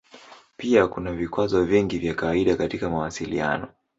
Pia 0.57 0.87
kuna 0.87 1.13
vikwazo 1.13 1.63
vingi 1.65 1.99
vya 1.99 2.13
kawaida 2.13 2.55
katika 2.55 2.89
mawasiliano. 2.89 3.67